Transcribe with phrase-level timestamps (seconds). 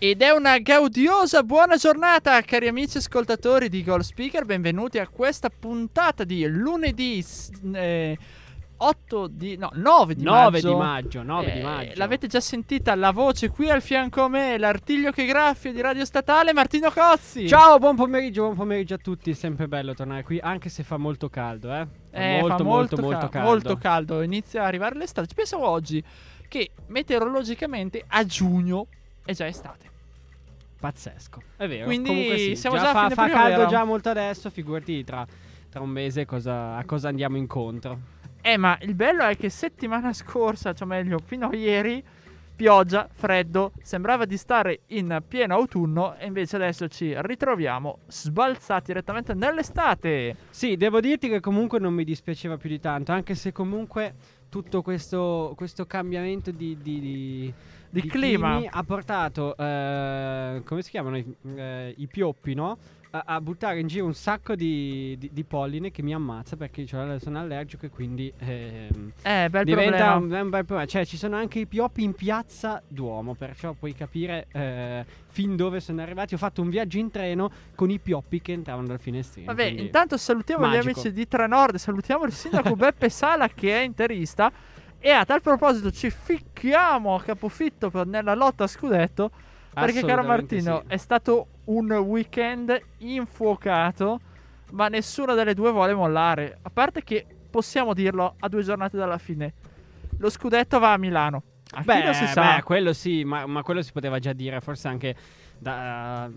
[0.00, 4.44] Ed è una gaudiosa buona giornata, cari amici ascoltatori di Goal Speaker.
[4.44, 7.24] Benvenuti a questa puntata di lunedì
[7.74, 8.16] eh,
[8.76, 10.68] 8 di no, 9 di 9 maggio.
[10.68, 11.92] di maggio, 9 di Eh, maggio.
[11.96, 16.04] L'avete già sentita la voce qui al fianco a me, l'artiglio che graffia di Radio
[16.04, 17.48] Statale, Martino Cozzi.
[17.48, 19.32] Ciao, buon pomeriggio, buon pomeriggio a tutti.
[19.32, 21.88] È sempre bello tornare qui, anche se fa molto caldo, eh.
[22.12, 23.48] Fa Eh, molto, fa molto, ca- molto caldo.
[23.48, 25.26] Molto caldo, inizia a arrivare l'estate.
[25.26, 26.00] Ci pensavo oggi
[26.46, 28.86] che meteorologicamente a giugno
[29.28, 29.90] è già estate.
[30.80, 31.42] Pazzesco.
[31.56, 31.84] È vero.
[31.84, 35.04] Quindi Comunque sì, siamo già già a fa, fine fa caldo già molto adesso, figurati
[35.04, 35.26] tra,
[35.68, 37.98] tra un mese cosa, a cosa andiamo incontro.
[38.40, 42.02] Eh, ma il bello è che settimana scorsa, cioè meglio, fino a ieri,
[42.56, 49.34] pioggia, freddo, sembrava di stare in pieno autunno e invece adesso ci ritroviamo sbalzati direttamente
[49.34, 50.36] nell'estate.
[50.48, 54.14] Sì, devo dirti che comunque non mi dispiaceva più di tanto, anche se comunque
[54.48, 57.52] tutto questo, questo cambiamento di, di- di-
[57.90, 58.60] Di di clima.
[58.68, 62.76] ha portato, eh, come si chiamano, i, eh, i pioppi, no?
[63.10, 66.84] A, a buttare in giro un sacco di, di- di polline che mi ammazza perché
[66.84, 70.14] cioè, sono allergico e quindi ehm, Eh, bel diventa problema.
[70.16, 70.84] un, un bel problema.
[70.84, 75.80] Cioè, ci sono anche i pioppi in piazza Duomo, perciò puoi capire eh, fin dove
[75.80, 76.34] sono arrivati.
[76.34, 79.46] Ho fatto un viaggio in treno con i pioppi che entravano dal finestrino.
[79.46, 81.00] Vabbè, intanto salutiamo gli magico.
[81.00, 84.52] amici di Trenord, salutiamo il sindaco Beppe Sala che è interista
[85.00, 89.30] e a tal proposito ci ficchiamo a capofitto per- nella lotta a scudetto
[89.72, 90.92] perché caro Martino sì.
[90.92, 94.20] è stato un weekend infuocato
[94.70, 96.58] ma nessuna delle due vuole mollare.
[96.62, 99.54] A parte che possiamo dirlo a due giornate dalla fine.
[100.18, 101.42] Lo scudetto va a Milano.
[101.72, 102.56] A Beh, si sa?
[102.56, 105.14] beh, quello sì, ma, ma quello si poteva già dire, forse anche
[105.58, 106.30] da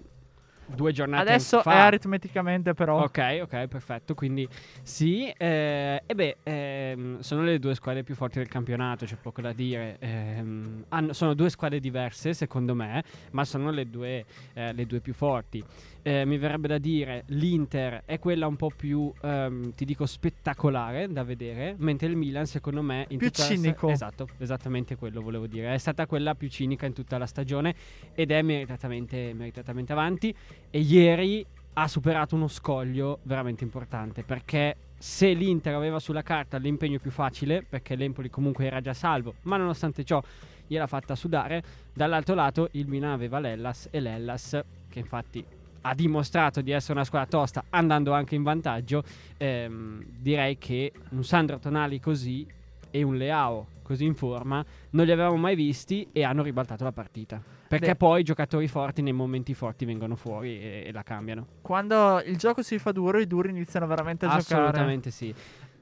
[0.76, 1.72] due giornate adesso fa.
[1.72, 4.14] è aritmeticamente però Ok, ok, perfetto.
[4.14, 4.48] Quindi
[4.82, 9.42] sì, eh, e beh, ehm, sono le due squadre più forti del campionato, c'è poco
[9.42, 9.98] da dire.
[10.00, 15.00] Ehm, hanno- sono due squadre diverse, secondo me, ma sono le due, eh, le due
[15.00, 15.64] più forti.
[16.04, 21.08] Eh, mi verrebbe da dire l'Inter è quella un po' più, ehm, ti dico, spettacolare
[21.08, 23.90] da vedere, mentre il Milan, secondo me, in Più tutta la sta- cinico.
[23.90, 25.74] esatto, esattamente quello volevo dire.
[25.74, 27.76] È stata quella più cinica in tutta la stagione
[28.16, 30.34] ed è meritatamente, meritatamente avanti.
[30.72, 36.98] E ieri ha superato uno scoglio veramente importante perché se l'Inter aveva sulla carta l'impegno
[37.00, 40.22] più facile, perché l'Empoli comunque era già salvo, ma nonostante ciò
[40.66, 41.64] gliel'ha fatta sudare,
[41.94, 45.44] dall'altro lato il Milan aveva l'Ellas e l'Ellas, che infatti
[45.81, 49.03] ha dimostrato di essere una squadra tosta andando anche in vantaggio,
[49.38, 52.46] ehm, direi che un Sandro Tonali così
[52.90, 56.91] e un Leao così in forma non li avevamo mai visti e hanno ribaltato la
[56.91, 57.41] partita.
[57.68, 57.96] Perché Beh.
[57.96, 61.47] poi i giocatori forti nei momenti forti vengono fuori e, e la cambiano.
[61.62, 65.34] quando il gioco si fa duro i duri iniziano veramente a giocare Assolutamente sì.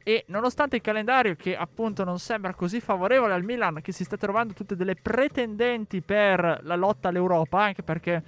[0.04, 4.18] E nonostante il calendario che appunto non sembra così favorevole al Milan, che si sta
[4.18, 8.24] trovando tutte delle pretendenti per la lotta all'Europa, anche perché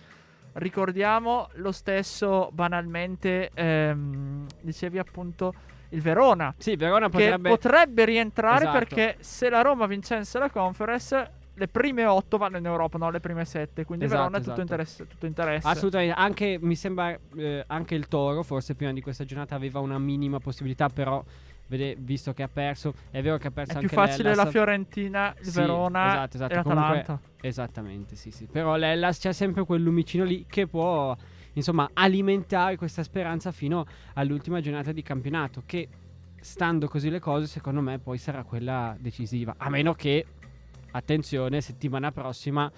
[0.54, 5.54] ricordiamo lo stesso banalmente, ehm, dicevi appunto
[5.90, 7.50] il Verona, Sì, Verona potrebbe...
[7.50, 8.78] potrebbe rientrare Esatto.
[8.78, 13.20] perché se la Roma vincesse la conference, le prime otto vanno in Europa, no le
[13.20, 14.72] prime sette, quindi Esatto, Verona è tutto, esatto.
[14.72, 15.68] interesse, tutto interesse.
[15.68, 20.00] Assolutamente, anche mi sembra eh, anche il Toro, forse prima di questa giornata aveva una
[20.00, 21.24] minima possibilità, però
[21.72, 24.44] vede- visto che ha perso, è vero che ha perso È anche più facile l'Hellas.
[24.46, 27.04] la Fiorentina, il Sì, Verona esatto, esatto, e l'Atalanta.
[27.06, 28.46] comunque- Esattamente, sì, sì.
[28.46, 31.16] Però l'Ellas c'è sempre quel lumicino lì che può,
[31.54, 35.88] insomma, alimentare questa speranza fino all'ultima giornata di campionato, che
[36.42, 39.56] stando così le cose, secondo me poi sarà quella decisiva.
[39.58, 40.26] A meno che,
[40.92, 42.70] attenzione, settimana prossima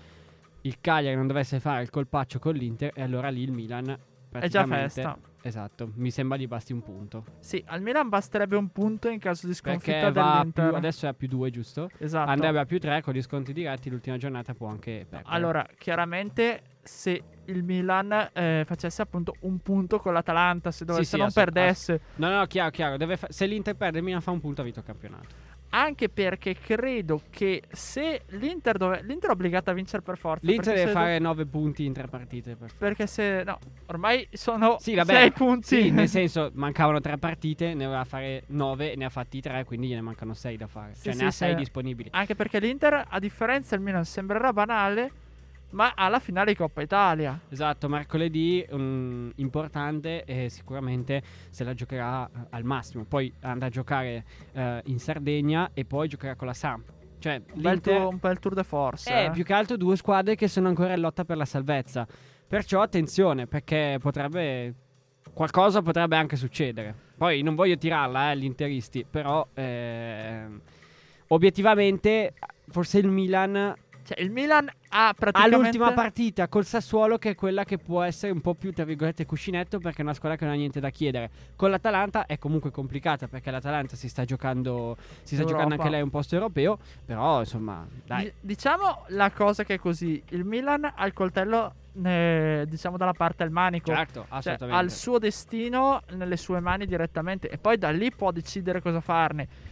[0.62, 3.98] il Cagliari non dovesse fare il colpaccio con l'Inter e allora lì il Milan
[4.32, 5.18] È già festa.
[5.46, 7.26] Esatto, mi sembra gli basti un punto.
[7.40, 10.70] Sì, al Milan basterebbe un punto in caso di sconfitta dell'Inter.
[10.70, 11.90] più, adesso è a più due, giusto?
[11.98, 12.30] esatto.
[12.32, 15.36] Andrebbe a più tre con gli sconti diretti, l'ultima giornata può anche perdere.
[15.36, 21.18] Allora, chiaramente se il Milan eh, facesse appunto un punto con l'Atalanta, se dovesse sì,
[21.18, 22.96] non ass- perdesse, No, no, chiaro, chiaro.
[22.98, 25.28] deve fa- se l'Inter perde, il Milan fa un punto, ha vinto il campionato.
[25.76, 30.76] Anche perché credo che se l'Inter dove l'Inter è obbligata a vincere per forza, L'Inter
[30.76, 32.56] deve fare 9 punti in tre partite.
[32.56, 35.14] Per perché se no, ormai sono Sì, vabbè.
[35.14, 35.68] 6 punti.
[35.68, 39.88] Sì, nel senso, mancavano tre partite, ne doveva fare 9, ne ha fatti 3, quindi
[39.88, 40.94] gliene mancano 6 da fare.
[40.94, 41.38] Sì, cioè, sì, ne ha sì.
[41.38, 42.10] 6 disponibili.
[42.12, 45.12] Anche perché l'Inter, a differenza del Milan, sembrerà banale,
[45.74, 47.40] ma alla finale di Coppa Italia.
[47.50, 53.06] Esatto, mercoledì um, importante e sicuramente se la giocherà uh, al massimo.
[53.06, 56.92] Poi andrà a giocare uh, in Sardegna e poi giocherà con la Samp.
[57.20, 59.10] Cioè, un bel, tour, un bel tour de force.
[59.10, 62.06] Eh, eh, più che altro due squadre che sono ancora in lotta per la salvezza.
[62.48, 64.74] Perciò attenzione, perché potrebbe.
[65.34, 66.94] Qualcosa potrebbe anche succedere.
[67.18, 69.48] Poi non voglio tirarla, eh, gli interisti, però.
[69.54, 70.46] Eh,
[71.28, 72.34] obiettivamente,
[72.68, 73.74] forse il Milan
[74.04, 75.56] cioè, il Milan ha praticamente...
[75.56, 78.84] Ha l'ultima partita col Sassuolo che è quella che può essere un po' più, tra
[78.84, 81.30] virgolette, cuscinetto perché è una squadra che non ha niente da chiedere.
[81.56, 86.02] Con l'Atalanta è comunque complicata perché l'Atalanta si sta giocando, si sta giocando anche lei
[86.02, 88.26] un posto europeo, però insomma, dai.
[88.26, 91.74] D- diciamo la cosa che è così, il Milan ha il coltello
[92.04, 93.94] eh, diciamo dalla parte del manico.
[93.94, 98.32] Certo, cioè, ha il suo destino nelle sue mani direttamente e poi da lì può
[98.32, 99.72] decidere cosa farne.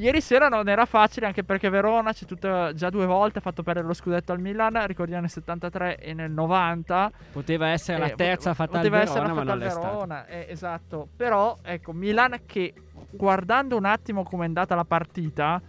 [0.00, 3.62] Ieri sera non era facile anche perché Verona c'è tutta, già due volte ha fatto
[3.62, 7.12] perdere lo scudetto al Milan, ricordiamo nel 73 e nel 90.
[7.32, 11.06] Poteva essere la terza fatta al Verona, essere fatta al Verona, eh, esatto.
[11.14, 12.72] Però ecco, Milan che
[13.10, 15.60] guardando un attimo come è andata la partita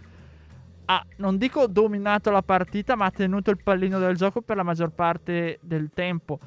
[0.86, 4.62] ha, non dico dominato la partita, ma ha tenuto il pallino del gioco per la
[4.62, 6.38] maggior parte del tempo.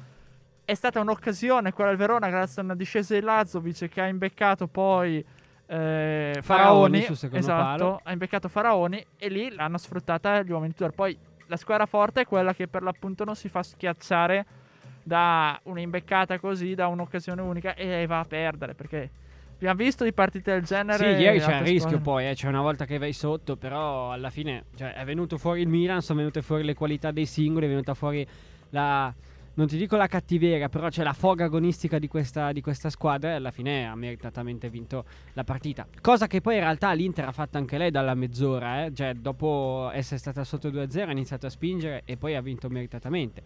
[0.64, 4.66] È stata un'occasione quella del Verona grazie a una discesa di Lazovic che ha imbeccato
[4.66, 5.24] poi
[5.66, 8.00] eh, Faraoni, Faraoni esatto, palo.
[8.02, 10.92] ha imbeccato Faraoni e lì l'hanno sfruttata gli uomini Tudor.
[10.92, 11.16] Poi
[11.46, 14.46] la squadra forte è quella che per l'appunto non si fa schiacciare
[15.02, 19.10] da un'imbeccata così, da un'occasione unica e va a perdere perché
[19.54, 21.16] abbiamo visto di partite del genere.
[21.16, 24.30] Sì, ieri c'è il rischio poi, eh, c'è una volta che vai sotto, però alla
[24.30, 27.68] fine cioè, è venuto fuori il Milan, sono venute fuori le qualità dei singoli, è
[27.68, 28.26] venuta fuori
[28.70, 29.12] la
[29.56, 33.30] non ti dico la cattiveria, però c'è la foga agonistica di questa, di questa, squadra
[33.30, 35.86] e alla fine ha meritatamente vinto la partita.
[36.00, 38.94] Cosa che poi in realtà l'Inter ha fatto anche lei dalla mezz'ora, eh?
[38.94, 43.42] cioè dopo essere stata sotto 2-0 ha iniziato a spingere e poi ha vinto meritatamente.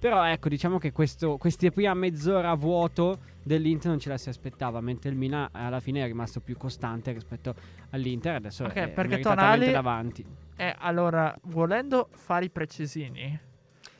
[0.00, 4.30] Però ecco, diciamo che questo, questa prima mezz'ora a vuoto dell'Inter non ce la si
[4.30, 7.54] aspettava, mentre il Milan alla fine è rimasto più costante rispetto
[7.90, 10.26] all'Inter, adesso okay, è perché Tonali davanti.
[10.56, 13.50] Eh, allora, volendo fare i precisini,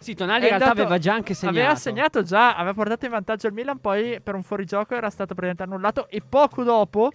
[0.02, 1.58] sì, Tonali in realtà dato, aveva già anche segnato.
[1.58, 5.34] Aveva segnato già, aveva portato in vantaggio il Milan, poi per un fuorigioco era stato
[5.34, 7.10] praticamente annullato e poco dopo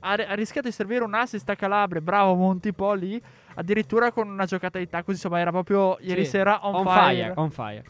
[0.00, 3.20] ha, ha rischiato di servire un assist a Calabria, bravo Montipò lì,
[3.54, 7.14] addirittura con una giocata di tacco, insomma era proprio ieri sì, sera on, on fire.
[7.14, 7.32] fire.
[7.36, 7.84] On fire.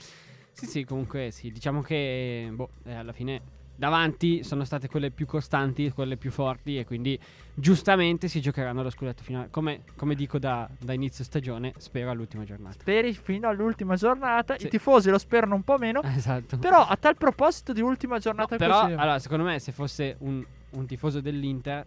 [0.53, 3.41] Sì, sì, comunque sì, diciamo che boh, eh, alla fine
[3.79, 7.19] davanti sono state quelle più costanti, quelle più forti e quindi
[7.55, 9.51] giustamente si giocheranno lo scudetto finale.
[9.51, 12.81] Come, come dico da, da, inizio stagione, spero all'ultima giornata.
[12.81, 14.59] Speri fino all'ultima giornata.
[14.59, 14.67] Sì.
[14.67, 16.03] I tifosi lo sperano un po' meno.
[16.19, 16.59] Esatto.
[16.59, 18.93] Però a tal proposito di ultima giornata no, però, così.
[18.95, 21.87] allora, secondo me se fosse un, un tifoso dell'Inter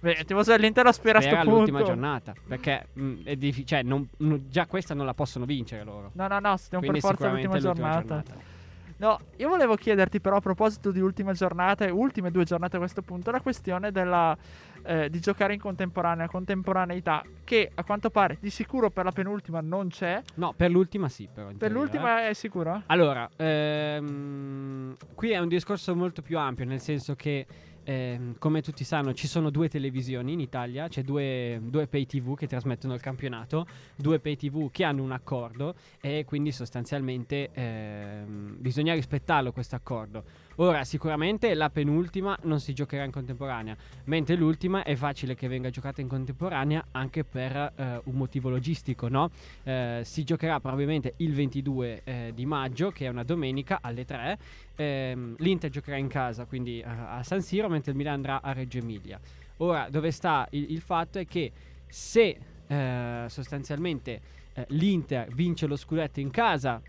[0.00, 1.50] Beh, il tifoso dell'Inter lo spera sto punto.
[1.50, 2.32] l'ultima giornata.
[2.46, 3.66] Perché mh, mm, è difficile.
[3.66, 4.08] Cioè, non,
[4.48, 6.10] già questa non la possono vincere loro.
[6.14, 6.56] No, no, no.
[6.56, 8.22] Stiamo per forza l'ultima giornata.
[8.22, 8.56] giornata.
[8.98, 12.78] No, io volevo chiederti però a proposito di ultima giornata e ultime due giornate a
[12.80, 14.36] questo punto la questione della,
[14.82, 19.60] eh, di giocare in contemporanea, contemporaneità, che a quanto pare di sicuro per la penultima
[19.60, 20.20] non c'è.
[20.34, 21.48] No, per l'ultima sì, però.
[21.56, 22.30] Per l'ultima eh.
[22.30, 22.82] è sicuro?
[22.86, 27.46] Allora, ehm, qui è un discorso molto più ampio, nel senso che
[27.88, 32.36] eh, come tutti sanno, ci sono due televisioni in Italia, c'è due, due, pay TV
[32.36, 38.24] che trasmettono il campionato, due pay TV che hanno un accordo e quindi sostanzialmente eh,
[38.26, 40.22] bisogna rispettarlo questo accordo.
[40.60, 45.70] Ora, sicuramente la penultima non si giocherà in contemporanea, mentre l'ultima è facile che venga
[45.70, 49.30] giocata in contemporanea anche per eh, un motivo logistico, no?
[49.62, 54.38] Eh, si giocherà probabilmente il 22 eh, di maggio, che è una domenica alle 3.
[54.74, 58.78] Ehm, L'Inter giocherà in casa, quindi a San Siro, mentre il Milan andrà a Reggio
[58.78, 59.20] Emilia.
[59.58, 61.52] Ora, dove sta il, il fatto è che
[61.86, 62.36] se
[62.66, 64.20] eh, sostanzialmente
[64.54, 66.82] eh, l'Inter vince lo scudetto in casa,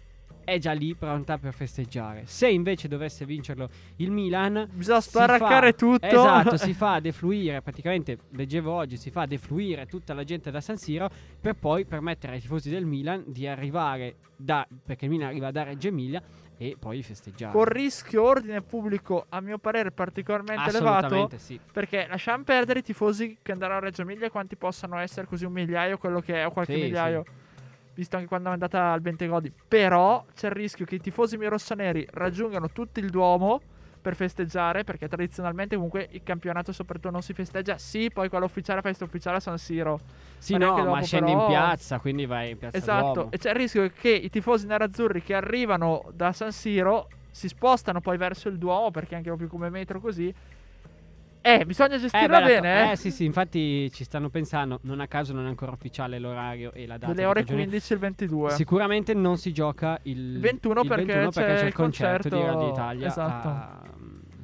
[0.49, 2.23] è già lì pronta per festeggiare.
[2.25, 6.05] Se invece dovesse vincerlo il Milan, bisogna sparacare tutto.
[6.05, 10.77] Esatto, si fa defluire, praticamente leggevo oggi, si fa defluire tutta la gente da San
[10.77, 15.51] Siro per poi permettere ai tifosi del Milan di arrivare da perché il Milan arriva
[15.51, 16.21] da Reggio Emilia
[16.57, 17.53] e poi festeggiare.
[17.53, 21.29] Con rischio ordine pubblico, a mio parere, particolarmente elevato.
[21.37, 21.59] Sì.
[21.71, 25.53] Perché lasciamo perdere i tifosi che andranno a Reggio Emilia, quanti possano essere, così un
[25.53, 27.23] migliaio, quello che è, o qualche sì, migliaio.
[27.25, 27.47] Sì
[27.99, 29.51] visto anche quando è andata al Bentegodi.
[29.67, 33.61] Però c'è il rischio che i tifosi rossoneri raggiungano tutto il Duomo
[34.01, 37.77] per festeggiare, perché tradizionalmente comunque il campionato soprattutto non si festeggia.
[37.77, 39.99] Sì, poi quello ufficiale, festa ufficiale a San Siro.
[40.37, 41.41] Sì, ma no, dopo, ma scendi però...
[41.41, 43.31] in piazza, quindi vai in piazza Esatto, Duomo.
[43.31, 47.99] e c'è il rischio che i tifosi nerazzurri che arrivano da San Siro si spostano
[47.99, 50.33] poi verso il Duomo, perché anche proprio come metro così,
[51.41, 52.91] Eh, bisogna Eh, gestirla beh, la- bene, eh.
[52.91, 54.79] eh, sì, sì, infatti ci stanno pensando.
[54.83, 57.13] Non a caso non è ancora ufficiale l'orario e la data.
[57.13, 57.63] Delle ore stagione.
[57.63, 58.49] 15 il 22.
[58.51, 61.73] Sicuramente non si gioca il, Il 21 il perché 21 perché c'è c'è il il
[61.73, 63.07] concerto, di concerto- Radio Italia.
[63.07, 63.47] esatto.
[63.47, 63.81] a-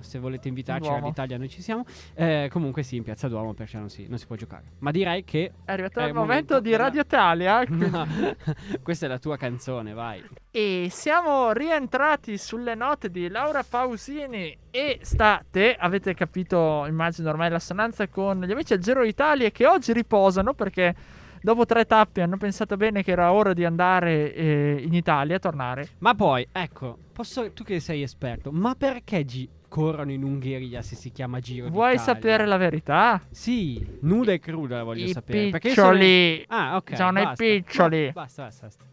[0.05, 0.95] se volete invitarci a Duomo.
[0.97, 1.85] Radio Italia, noi ci siamo.
[2.13, 4.63] Eh, comunque sì, in Piazza Duomo perché non si, non si può giocare.
[4.79, 5.51] Ma direi che.
[5.65, 7.63] È arrivato È il momento momento di Radio Italia.
[7.85, 8.07] No,
[8.81, 10.23] questa è la tua canzone, vai.
[10.49, 18.07] E siamo rientrati sulle note di Laura Pausini e state, avete capito, immagino ormai l'assonanza
[18.07, 20.95] con gli amici del Giro d'Italia che oggi riposano perché
[21.41, 25.89] dopo tre tappe hanno pensato bene che era ora di andare eh, in Italia, tornare.
[25.99, 30.95] Ma poi, ecco, posso, tu che sei esperto, ma perché gi- corrono in Ungheria se
[30.95, 32.13] si chiama Giro Vuoi d'Italia?
[32.13, 33.21] sapere la verità?
[33.29, 35.49] Sì, nuda e cruda la voglio I sapere.
[35.49, 36.45] perché io sono- piccioli.
[36.47, 36.95] Ah, ok.
[36.95, 37.43] Sono i basta.
[37.43, 38.05] piccioli.
[38.05, 38.83] No, basta, basta, basta.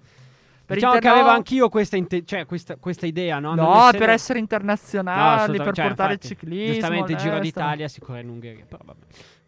[0.65, 3.55] Per diciamo che interno- avevo anch'io questa, inte- cioè, questa, questa idea, no?
[3.55, 6.73] No, essendo- per essere No, internazionali, assolutamente, per cioè, portare infatti, il ciclismo.
[6.73, 9.01] Giustamente il Giro d'Italia si corre in Ungheria, però vabbè.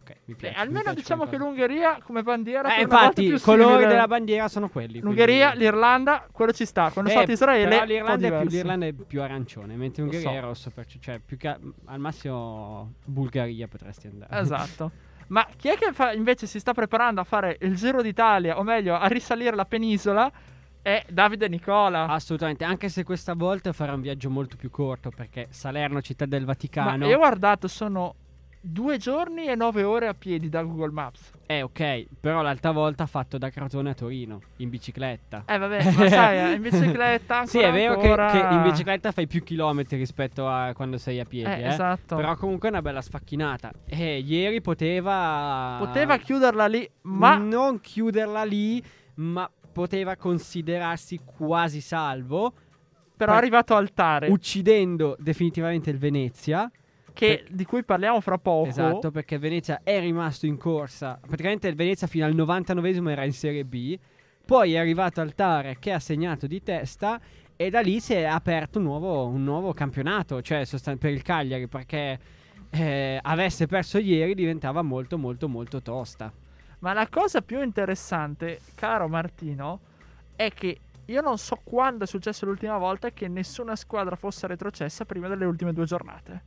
[0.07, 0.55] Ok, mi Eh, piace.
[0.55, 3.87] mi almeno piace diciamo che l'Ungheria come bandiera Eh, per infatti, i colori simile.
[3.87, 4.99] della bandiera sono quelli.
[4.99, 6.91] L'Ungheria, quindi- l'Irlanda, quello ci sta.
[6.91, 10.35] Quando Eh, sono stato Israele, l'Irlanda è, più, l'Irlanda è più arancione, mentre l'Ungheria so.
[10.35, 11.47] è rosso, perciò- cioè più che
[11.85, 14.39] al massimo Bulgaria potresti andare.
[14.39, 14.91] Esatto.
[15.27, 18.63] Ma chi è che fa- invece si sta preparando a fare il Giro d'Italia, o
[18.63, 20.31] meglio, a risalire la penisola?
[20.83, 22.05] È Davide Nicola.
[22.05, 26.41] Assolutamente, anche se questa volta farà un viaggio molto più corto perché Salerno, città del
[26.41, 27.07] Ma Vaticano.
[27.07, 28.13] io ho guardato, sono
[28.67, 31.31] due giorni e nove ore a piedi da Google Maps.
[31.45, 35.43] Eh, ok, però l'altra volta ha fatto da Crotone a Torino in bicicletta.
[35.45, 38.61] Eh, vabbè, ma sai, eh, in bicicletta ancora Sì, è vero che, ancora- che in
[38.63, 41.67] bicicletta fai più chilometri rispetto a quando sei a piedi, Eh, eh.
[41.67, 42.15] esatto.
[42.15, 43.71] Però comunque è una bella sfacchinata.
[43.85, 45.75] E ieri poteva.
[45.79, 48.83] Poteva chiuderla lì, ma Non chiuderla lì,
[49.15, 52.53] ma poteva considerarsi quasi salvo.
[53.15, 56.69] però è arrivato al Tare, Uccidendo definitivamente il Venezia.
[57.15, 58.67] Che, per- di cui parliamo fra poco.
[58.67, 61.19] Esatto, perché Venezia è rimasto in corsa.
[61.25, 63.97] Praticamente il Venezia fino al 99esimo era in Serie B.
[64.45, 67.19] Poi è arrivato al Tare che ha segnato di testa.
[67.55, 71.21] E da lì si è aperto un nuovo, un nuovo campionato, cioè sostan- per il
[71.21, 72.19] Cagliari, perché
[72.69, 76.31] eh, avesse perso ieri diventava molto molto molto tosta.
[76.79, 79.79] Ma la cosa più interessante, caro Martino,
[80.35, 85.05] è che io non so quando è successo l'ultima volta che nessuna squadra fosse retrocessa
[85.05, 86.43] prima delle ultime due giornate.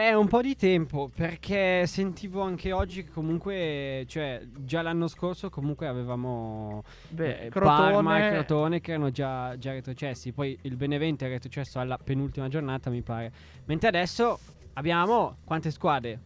[0.00, 5.50] È un po' di tempo perché sentivo anche oggi che comunque, cioè già l'anno scorso
[5.50, 10.76] comunque avevamo Beh, eh, Crotone, Parma e Crotone che erano già, già retrocessi, poi il
[10.76, 13.30] Benevento è retrocesso alla penultima giornata mi pare,
[13.66, 14.38] mentre adesso
[14.72, 16.18] abbiamo quante squadre?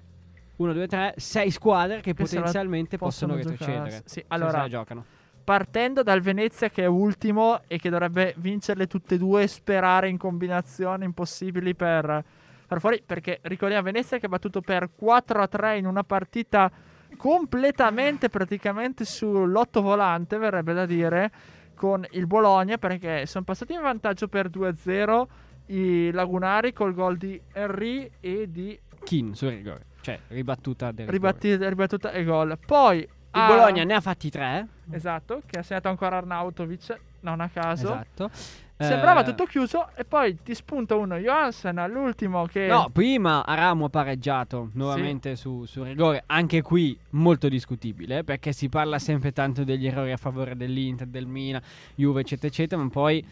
[0.54, 4.02] 1, 2, 3, 6 squadre che, la potenzialmente possono, possono retrocedere.
[4.04, 5.04] Sì, allora- giocano.
[5.42, 10.08] partendo dal Venezia che è ultimo e che dovrebbe vincerle tutte e due e sperare
[10.08, 12.24] in combinazioni impossibili per
[12.74, 16.70] far fuori, perché ricordiamo Venezia che ha battuto per 4 a 3 in una partita
[17.16, 21.30] completamente praticamente sull'otto volante, verrebbe da dire,
[21.74, 25.28] con il Bologna perché sono passati in vantaggio per 2 a 0
[25.66, 31.56] i Lagunari col gol di Henry e di Kin sul rigore, cioè ribattuta del ribatti-
[31.56, 32.58] ribattuta e gol.
[32.64, 34.68] Poi Il ah, Bologna ne ha fatti 3.
[34.90, 37.86] Esatto, che ha segnato ancora Arnautovic, non a caso.
[37.86, 38.30] Esatto.
[38.76, 42.66] Sembrava Eh, tutto chiuso e poi ti spunta uno Johansen all'ultimo che...
[42.66, 48.68] No, prima Aramo ha pareggiato nuovamente su, sul rigore, anche qui molto discutibile, perché si
[48.68, 51.62] parla sempre tanto degli errori a favore dell'Inter, del Milan,
[51.94, 53.24] Juve, eccetera, eccetera, ma poi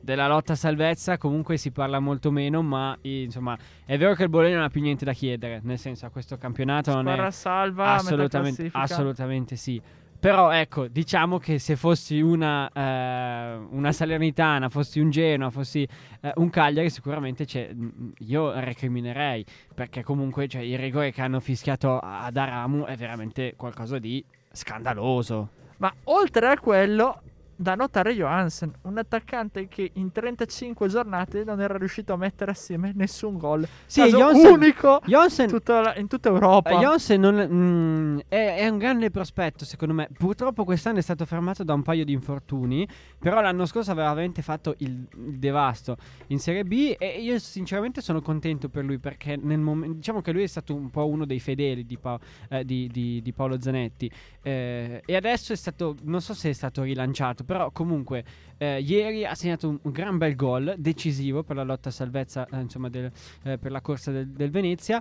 [0.00, 4.28] della lotta a salvezza comunque si parla molto meno, ma insomma è vero che il
[4.28, 7.30] Bologna non ha più niente da chiedere, nel senso a questo campionato non Squadra è
[7.32, 9.82] salva, assolutamente, assolutamente sì.
[10.18, 15.86] Però ecco, diciamo che se fossi una, eh, una Salernitana, fossi un Genoa, fossi
[16.20, 19.44] eh, un Cagliari, sicuramente c'è- mm, io recriminerei.
[19.74, 25.48] Perché comunque cioè, il rigore che hanno fischiato ad Aramu è veramente qualcosa di scandaloso.
[25.78, 27.20] Ma oltre a quello,
[27.56, 32.92] da notare Johansen, un attaccante che in 35 giornate non era riuscito a mettere assieme
[32.94, 33.66] nessun gol.
[33.86, 36.70] Sì, Caso unico Jonsen, tutta la- in tutta Europa.
[36.70, 40.08] Eh, Jonsen non- mm, è, è un grande prospetto, secondo me.
[40.16, 42.86] Purtroppo quest'anno è stato fermato da un paio di infortuni.
[43.18, 45.96] Però l'anno scorso aveva veramente fatto il, il devasto
[46.28, 46.94] in Serie B.
[46.98, 48.98] E io, sinceramente, sono contento per lui.
[48.98, 49.94] Perché nel momento.
[49.96, 52.18] Diciamo che lui è stato un po' uno dei fedeli di, Pa-
[52.50, 54.10] eh, di- di- di Paolo Zanetti.
[54.42, 55.96] Eh, e adesso è stato.
[56.02, 57.44] Non so se è stato rilanciato.
[57.46, 58.24] Però comunque.
[58.58, 62.46] eh, ieri ha segnato un, un gran bel gol decisivo per la lotta a salvezza,
[62.50, 63.10] eh, insomma, del-
[63.44, 65.00] eh, per la corsa del- del Venezia.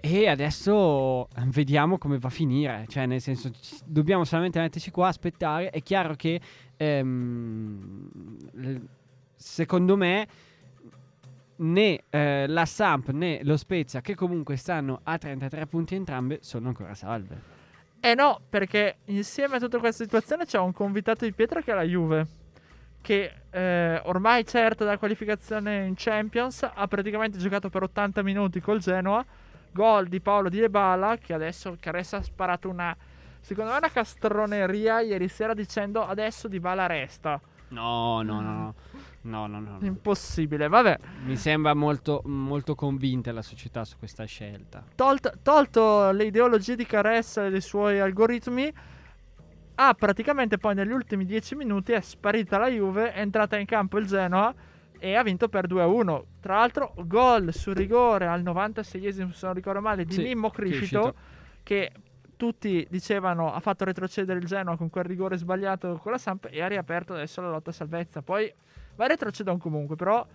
[0.00, 2.84] E adesso eh, vediamo come va a finire.
[2.88, 5.70] Cioè, nel senso, ci- dobbiamo solamente metterci qua, aspettare.
[5.70, 6.40] È chiaro che,
[6.76, 8.08] ehm,
[9.36, 10.26] secondo me,
[11.56, 16.68] né eh, la Samp né lo Spezia, che comunque stanno a 33 punti entrambe, sono
[16.68, 17.53] ancora salve.
[18.06, 21.74] Eh no, perché insieme a tutta questa situazione c'è un convitato di pietra che è
[21.74, 22.26] la Juve,
[23.00, 28.80] che eh, ormai certa della qualificazione in Champions, ha praticamente giocato per 80 minuti col
[28.80, 29.24] Genoa,
[29.72, 32.94] gol di Paolo Di Lebala, che adesso Caressa ha sparato una,
[33.40, 37.40] secondo me una castroneria ieri sera dicendo adesso Di Bala resta.
[37.74, 38.74] No, no, no, no.
[39.22, 39.78] No, no, no.
[39.80, 40.98] Impossibile, vabbè.
[41.24, 44.84] Mi sembra molto, molto convinta la società su questa scelta.
[44.94, 48.72] Tolt- tolto le ideologie di Caressa e dei suoi algoritmi,
[49.76, 53.98] ha praticamente poi negli ultimi 10 minuti è sparita la Juve, è entrata in campo
[53.98, 54.54] il Genoa
[54.98, 56.22] e ha vinto per 2-1.
[56.40, 61.00] Tra l'altro, gol su rigore al 96esimo, se non ricordo male, di Sì, Mimmo Criscito,
[61.00, 61.14] Criscito.
[61.62, 61.92] che
[62.36, 66.62] tutti dicevano ha fatto retrocedere il Genoa con quel rigore sbagliato con la Samp e
[66.62, 68.22] ha riaperto adesso la lotta a salvezza.
[68.22, 68.52] Poi
[68.96, 70.26] va retrocedon comunque, però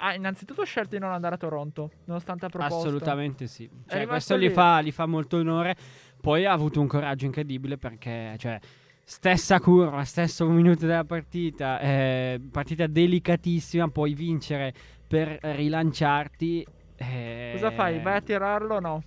[0.00, 2.76] ha innanzitutto scelto di non andare a Toronto, nonostante ha proposto.
[2.76, 3.68] Assolutamente sì.
[3.86, 5.74] Cioè, questo gli fa, gli fa molto onore.
[6.20, 8.58] Poi ha avuto un coraggio incredibile perché, cioè,
[9.04, 14.72] stessa curva, stesso minuto della partita, eh, partita delicatissima, puoi vincere
[15.06, 16.66] per rilanciarti.
[16.96, 18.00] eh, Cosa fai?
[18.00, 19.02] Vai a tirarlo o no?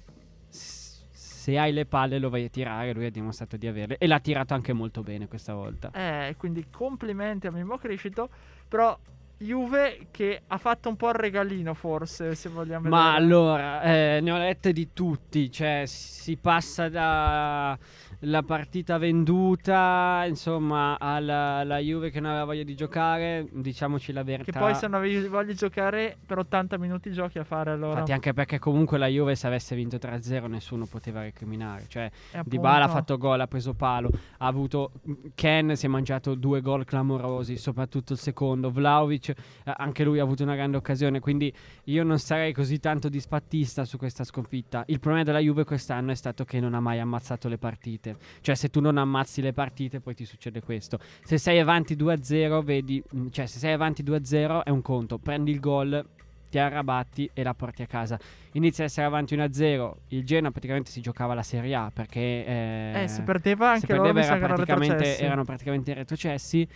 [1.42, 4.20] Se hai le palle lo vai a tirare, lui ha dimostrato di averle e l'ha
[4.20, 5.90] tirato anche molto bene questa volta.
[5.92, 8.30] Eh, quindi complimenti a Mimmo Criscito,
[8.68, 8.96] però
[9.40, 13.18] Juve che ha fatto un po' il regalino forse, se vogliamo Ma vedere.
[13.18, 17.76] allora, eh, ne ho lette di tutti, cioè si passa da
[18.22, 24.24] la partita venduta, insomma, alla, alla Juve che non aveva voglia di giocare, diciamoci la
[24.24, 24.52] verità.
[24.52, 27.94] Che poi se non avevi voglia di giocare per 80 minuti giochi a fare allora.
[27.94, 32.50] Infatti anche perché comunque la Juve se avesse vinto 3-0 nessuno poteva recriminare, cioè appunto-
[32.50, 34.92] Dybala ha fatto gol, ha preso palo, ha avuto
[35.34, 39.36] Ken si è mangiato due gol clamorosi, soprattutto il secondo, Vlaovic eh,
[39.76, 41.52] anche lui ha avuto una grande occasione, quindi
[41.86, 44.84] io non sarei così tanto disfattista su questa sconfitta.
[44.88, 48.11] Il problema della Juve quest'anno è stato che non ha mai ammazzato le partite.
[48.42, 51.00] Cioè se tu non ammazzi le partite poi ti succede questo.
[51.24, 55.52] Se sei avanti 2-0, vedi, mm, cioè se sei avanti 2-0 è un conto, prendi
[55.52, 56.06] il gol
[56.52, 58.20] ti arrabatti e la porti a casa.
[58.54, 59.94] Inizia a essere avanti 1-0.
[60.10, 63.94] Il Genoa praticamente si giocava la Serie A perché eh, Eh, si perdeva anche se
[63.94, 66.68] loro, perdeva sa era praticamente, erano praticamente retrocessi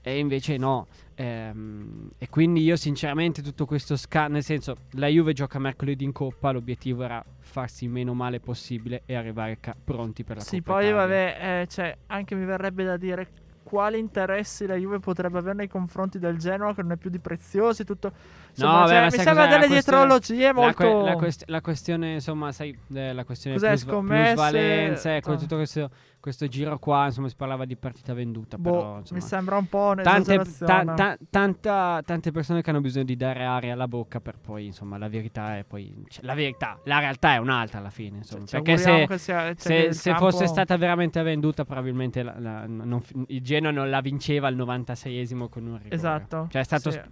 [0.00, 0.86] e invece no.
[1.18, 6.12] Ehm, e quindi io sinceramente tutto questo sca- nel senso la Juve gioca mercoledì in
[6.12, 10.72] Coppa, l'obiettivo era farsi meno male possibile e arrivare ca- pronti per la Sì, Coppa
[10.72, 11.00] poi Italia.
[11.06, 13.28] vabbè, eh, cioè, anche mi verrebbe da dire
[13.62, 17.18] quali interessi la Juve potrebbe avere nei confronti del Genoa che non è più di
[17.18, 18.12] preziosi, tutto...
[18.50, 19.34] Insomma, vabbè, cioè, ma mi sembra?
[19.44, 20.74] La delle dietrologie La, molto...
[20.76, 24.22] que- la quest- la questione, insomma, sai, eh, la questione Cos'è, plus- scommesse?
[24.34, 25.36] plusvalenza, ecco, Ah.
[25.36, 25.90] tutto questo,
[26.26, 29.68] questo giro qua, insomma, si parlava di partita venduta, boh, però, insomma, mi sembra un
[29.68, 34.20] po' tante, ta- ta- tanta- tante persone che hanno bisogno di dare aria alla bocca
[34.20, 36.04] per poi, insomma, la verità è poi...
[36.08, 39.18] cioè, la verità, la realtà è un'altra alla fine, insomma, Cioè, ci perché se...
[39.18, 43.70] sia- cioè, Se, se campo- fosse stata veramente venduta, probabilmente la- la- non il Genoa
[43.70, 45.94] non la vinceva al 96esimo con un rigore.
[45.94, 46.98] Esatto, Cioè, è stato sì.
[46.98, 47.10] sp-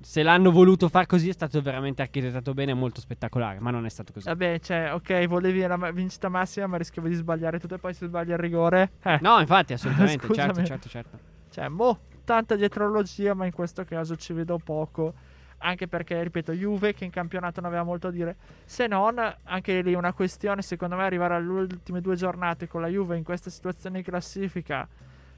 [0.00, 3.60] se l'hanno voluto far così, è stato veramente architettato bene, molto spettacolare.
[3.60, 4.26] Ma non è stato così.
[4.26, 7.94] Vabbè, cioè, ok, volevi la ma- vincita massima, ma rischiavi di sbagliare tutto e poi
[7.94, 8.92] se sbagli il rigore...
[9.02, 10.26] Eh, No, infatti, assolutamente.
[10.34, 11.18] certo, certo, certo.
[11.50, 15.14] Cioè, mo, tanta dietrologia, ma in questo caso ci vedo poco.
[15.60, 18.36] Anche perché, ripeto, Juve che in campionato non aveva molto a dire.
[18.64, 22.88] Se non, anche lì una questione, secondo me, arrivare alle ultime due giornate con la
[22.88, 24.86] Juve in questa situazione di classifica,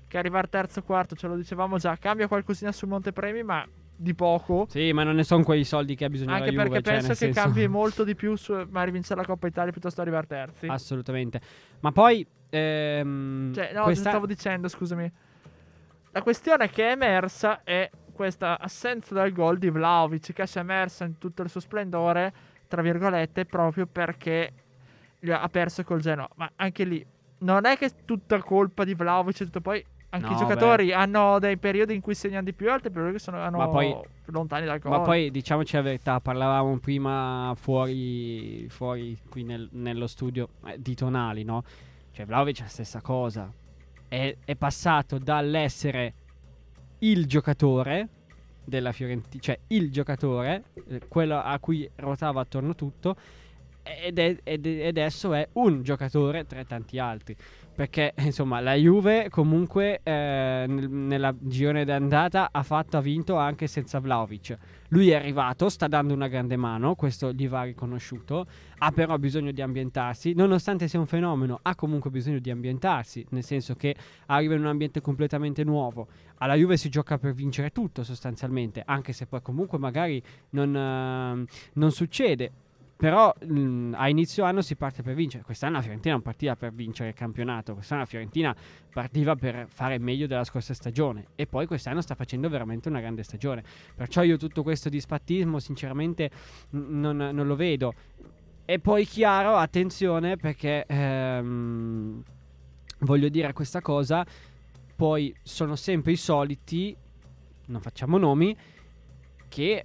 [0.06, 3.66] che arrivare terzo quarto, ce lo dicevamo già, cambia qualcosina sul montepremi, ma
[4.00, 4.66] di poco.
[4.70, 6.62] Sì, ma non ne sono quei soldi che ha bisogno Anche la Juve.
[6.70, 9.46] perché cioè, penso nel che senso- cambi molto di più su magari vincere la Coppa
[9.46, 10.66] Italia piuttosto arrivare terzi.
[10.66, 11.40] Assolutamente.
[11.80, 12.26] Ma poi.
[12.48, 15.12] ehm, Cioè, no, questa- stavo dicendo, scusami.
[16.12, 20.60] La questione che è emersa è questa assenza del gol di Vlaovic, che si è
[20.60, 22.32] emersa in tutto il suo splendore,
[22.68, 24.52] tra virgolette, proprio perché
[25.28, 26.28] ha ha perso col Genoa.
[26.36, 27.04] Ma anche lì,
[27.40, 29.84] non è che è tutta colpa di Vlaovic e tutto poi...
[30.12, 33.18] Anche No, i giocatori hanno dei periodi in cui segnano di più, altri periodi che
[33.20, 33.96] sono Ma poi-
[34.26, 34.90] lontani dal gol.
[34.90, 40.94] Ma poi diciamoci la verità, parlavamo prima fuori, fuori qui nel- nello studio eh, di
[40.96, 41.62] Tonali, no?
[42.12, 43.52] Cioè Vlaovic è la stessa cosa.
[44.08, 46.14] È, è passato dall'essere
[47.00, 48.08] il giocatore
[48.64, 53.14] della Fiorentina, cioè il giocatore, eh, quello a cui ruotava attorno tutto,
[53.82, 57.36] ed, è, ed, è- ed adesso è un giocatore tra tanti altri.
[57.80, 63.66] Perché insomma la Juve comunque eh, nel- nella girone d'andata ha fatto, ha vinto anche
[63.68, 64.54] senza Vlaovic.
[64.88, 68.46] Lui è arrivato, sta dando una grande mano, questo gli va riconosciuto.
[68.76, 73.44] Ha però bisogno di ambientarsi, nonostante sia un fenomeno, ha comunque bisogno di ambientarsi, nel
[73.44, 76.08] senso che arriva in un ambiente completamente nuovo.
[76.36, 81.46] Alla Juve si gioca per vincere tutto sostanzialmente, anche se poi comunque magari non, eh,
[81.72, 82.52] non succede.
[83.00, 85.42] Però mh, a inizio anno si parte per vincere.
[85.42, 87.72] Quest'anno la Fiorentina non partiva per vincere il campionato.
[87.72, 88.54] Quest'anno la Fiorentina
[88.92, 91.28] partiva per fare meglio della scorsa stagione.
[91.34, 93.64] E poi quest'anno sta facendo veramente una grande stagione.
[93.96, 96.30] Perciò io tutto questo dispattismo, sinceramente,
[96.72, 97.94] n- non, non lo vedo.
[98.66, 102.22] E poi chiaro, attenzione, perché ehm,
[102.98, 104.26] voglio dire questa cosa.
[104.94, 106.94] Poi sono sempre i soliti,
[107.68, 108.54] non facciamo nomi,
[109.48, 109.84] che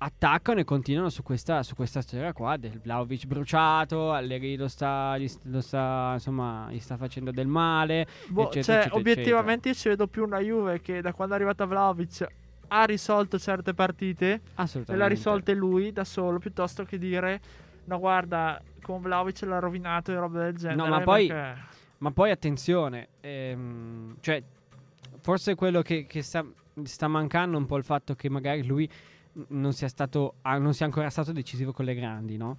[0.00, 5.18] attaccano e continuano su questa, su questa storia qua del Vlaovic bruciato, Allegri lo sta,
[5.18, 8.06] gli, lo sta, insomma, gli sta facendo del male.
[8.28, 11.36] Boh, eccetera, cioè, eccetera, obiettivamente io ci vedo più una Juve che da quando è
[11.36, 12.26] arrivata Vlaovic
[12.68, 14.96] ha risolto certe partite e Assolutamente.
[14.96, 17.40] le ha risolte lui da solo, piuttosto che dire
[17.84, 20.88] no guarda, con Vlaovic l'ha rovinato e roba del genere.
[20.88, 24.40] ma poi- perché- Ma poi attenzione, ehm, cioè,
[25.20, 26.44] forse quello che, che sta,
[26.84, 28.88] sta mancando un po' il fatto che magari lui
[29.48, 32.56] non sia stato, ah, non sia ancora stato decisivo con le grandi, no?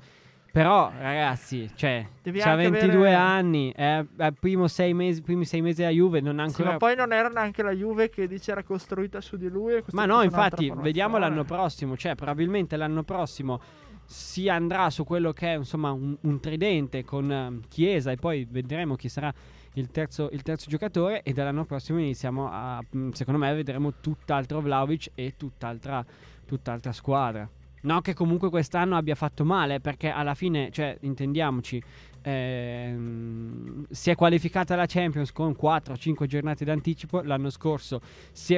[0.51, 5.45] Però, ragazzi, cioè, Devi c'ha anche 22 avere- anni, è è primo sei mesi, primi
[5.45, 6.71] sei mesi a Juve, non ha Sì, ancora...
[6.71, 9.81] ma poi non era neanche la Juve che dice era costruita su di lui.
[9.91, 11.95] Ma no, infatti, vediamo l'anno prossimo.
[11.95, 13.61] Cioè, probabilmente l'anno prossimo
[14.05, 18.47] si andrà su quello che è insomma un, un tridente con ehm, Chiesa e poi
[18.49, 19.31] vedremo chi sarà
[19.73, 21.21] il terzo, il terzo giocatore.
[21.21, 26.03] E dall'anno prossimo iniziamo a, mm, secondo me, vedremo tutt'altro Vlaovic e tutt'altra,
[26.49, 27.47] tutt'altra squadra.
[27.81, 31.81] No, che comunque quest'anno abbia fatto male, perché alla fine, cioè, intendiamoci,
[32.21, 37.21] ehm, si è qualificata la Champions con 4-5 giornate d'anticipo.
[37.21, 38.01] L'anno scorso,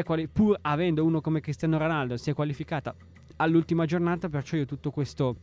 [0.03, 2.95] quali- pur avendo uno come Cristiano Ronaldo, si è qualificata
[3.35, 4.27] all'ultima giornata.
[4.29, 5.35] Perciò io tutto questo.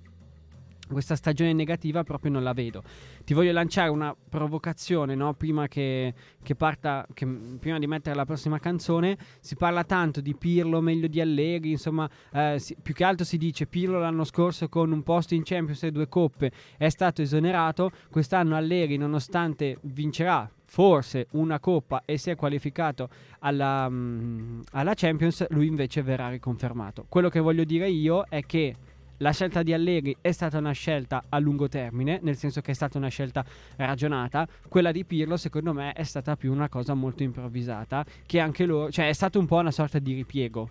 [0.91, 2.83] Questa stagione negativa proprio non la vedo.
[3.25, 5.35] Ti voglio lanciare una provocazione, no?
[5.35, 7.27] Prima che, che parta, che-
[7.59, 12.09] prima di mettere la prossima canzone, si parla tanto di Pirlo meglio di Allegri, insomma,
[12.33, 15.83] eh, si- più che altro si dice Pirlo l'anno scorso con un posto in Champions
[15.83, 22.31] e due coppe è stato esonerato, quest'anno Allegri nonostante vincerà forse una coppa e si
[22.31, 23.09] è qualificato
[23.41, 27.07] alla, mm, alla Champions, lui invece verrà riconfermato.
[27.09, 28.75] Quello che voglio dire io è che
[29.19, 32.75] la scelta di Allegri è stata una scelta a lungo termine, nel senso che è
[32.75, 33.45] stata una scelta
[33.77, 34.47] ragionata.
[34.69, 38.05] Quella di Pirlo, secondo me, è stata più una cosa molto improvvisata.
[38.25, 40.71] Che anche loro, cioè, è stato un po' una sorta di ripiego.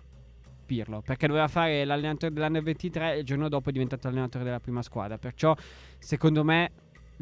[0.64, 4.60] Pirlo, perché doveva fare l'allenatore dell'anno 23 e il giorno dopo è diventato allenatore della
[4.60, 5.16] prima squadra.
[5.16, 5.54] Perciò,
[5.98, 6.70] secondo me,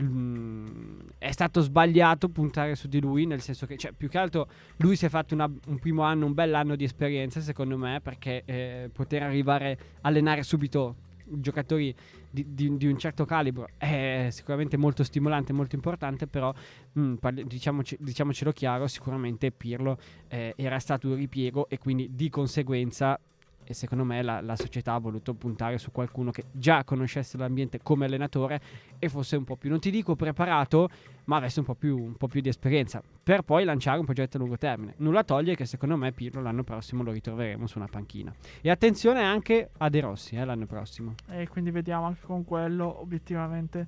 [0.03, 4.49] mm, è stato sbagliato puntare su di lui, nel senso che, cioè, più che altro,
[4.79, 8.01] lui si è fatto una- un primo anno, un bel anno di esperienza, secondo me,
[8.01, 10.97] perché eh, poter arrivare a allenare subito
[11.29, 11.95] giocatori
[12.31, 16.53] di, di- di un certo calibro è sicuramente molto stimolante, molto importante, però
[16.99, 22.29] mm, parli- diciamoci- diciamocelo chiaro, sicuramente Pirlo eh, era stato un ripiego e quindi di
[22.29, 23.19] conseguenza
[23.67, 27.81] e secondo me la, la società ha voluto puntare su qualcuno che già conoscesse l'ambiente
[27.83, 28.61] come allenatore
[28.99, 30.89] e fosse un po' più, non ti dico preparato,
[31.25, 34.37] ma avesse un po' più, un po' più di esperienza, per poi lanciare un progetto
[34.37, 34.95] a lungo termine.
[34.99, 38.33] Nulla toglie che secondo me Pirlo l'anno prossimo lo ritroveremo su una panchina.
[38.61, 41.15] E attenzione anche a De Rossi eh, l'anno prossimo.
[41.29, 43.87] E quindi vediamo anche con quello, obiettivamente,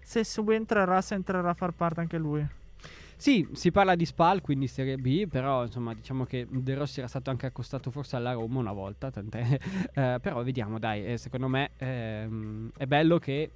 [0.00, 2.58] se subentrerà, se entrerà a far parte anche lui.
[3.20, 7.08] Sì, si parla di Spal, quindi Serie B, però insomma diciamo che De Rossi era
[7.08, 9.58] stato anche accostato forse alla Roma una volta, tant'è.
[9.92, 13.50] Eh, però vediamo, dai, eh, secondo me ehm, è bello che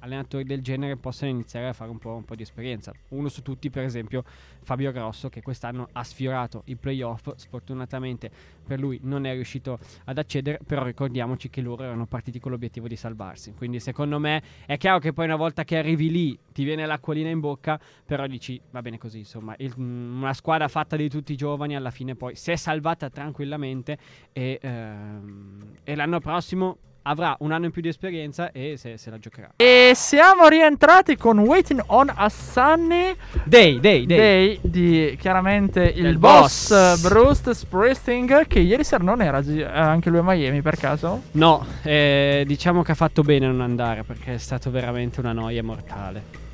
[0.00, 2.92] allenatori del genere possano iniziare a fare un po', un po' di esperienza.
[3.08, 4.24] Uno su tutti, per esempio,
[4.62, 8.30] Fabio Grosso, che quest'anno ha sfiorato i playoff, sfortunatamente
[8.66, 12.88] per lui non è riuscito ad accedere, però ricordiamoci che loro erano partiti con l'obiettivo
[12.88, 13.52] di salvarsi.
[13.56, 17.28] Quindi secondo me è chiaro che poi una volta che arrivi lì ti viene l'acquolina
[17.28, 21.32] in bocca, però dici va bene così, insomma, il- mm, una squadra fatta di tutti
[21.32, 23.98] i giovani alla fine poi si è salvata tranquillamente
[24.32, 29.10] e, ehm, e l'anno prossimo avrà un anno in più di esperienza e se, se
[29.10, 29.50] la giocherà.
[29.56, 33.14] E siamo rientrati con Waiting on a Sunny
[33.44, 34.16] Day, day, day.
[34.18, 37.04] Day di chiaramente il boss, boss.
[37.04, 41.22] eh, Bruce Springsteen che ieri sera non era eh, anche lui a Miami per caso?
[41.32, 45.32] No, eh, diciamo che ha fatto bene a non andare perché è stato veramente una
[45.32, 46.44] noia mortale.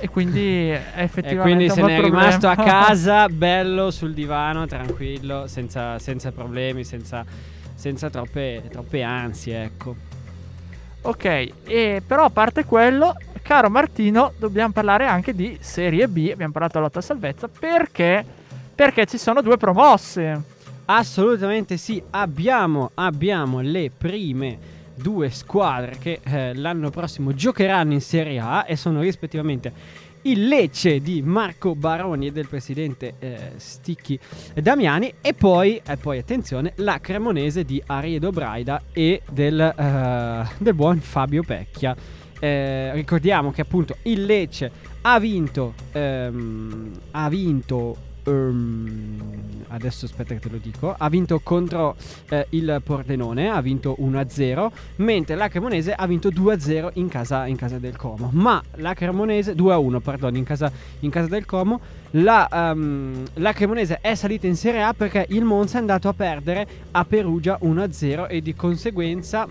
[0.00, 2.20] E quindi è E effettivamente quindi se n'è problema.
[2.20, 7.24] rimasto a casa, bello sul divano, tranquillo, senza, senza problemi, senza,
[7.78, 9.94] senza troppe, troppe ansie, ecco.
[11.02, 11.24] Ok,
[11.64, 16.28] e però a parte quello, caro Martino, dobbiamo parlare anche di Serie B.
[16.32, 18.24] Abbiamo parlato della lotta a salvezza perché?
[18.74, 20.42] Perché ci sono due promosse.
[20.86, 24.58] Assolutamente sì, abbiamo, abbiamo le prime
[24.96, 29.72] due squadre che eh, l'anno prossimo giocheranno in Serie A e sono rispettivamente
[30.30, 34.18] il Lecce di Marco Baroni e del presidente eh, Sticchi
[34.54, 40.74] Damiani e poi, e poi, attenzione, la Cremonese di Ariedo Braida e del, eh, del
[40.74, 41.96] buon Fabio Pecchia.
[42.38, 47.96] Eh, ricordiamo che appunto il Lecce ha vinto, ehm, ha vinto
[48.28, 49.38] Um,
[49.68, 50.94] adesso aspetta che te lo dico.
[50.96, 51.96] Ha vinto contro
[52.28, 57.56] eh, il Pordenone, ha vinto 1-0, mentre la Cremonese ha vinto 2-0 in casa, in
[57.56, 58.30] casa del Como.
[58.32, 61.80] Ma la Cremonese 2-1, pardon, in casa, in casa del Como.
[62.12, 66.14] La, um, la, Cremonese è salita in Serie A perché il Monza è andato a
[66.14, 69.46] perdere a Perugia 1-0 e di conseguenza